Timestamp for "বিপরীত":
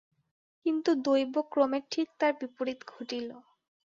2.39-2.79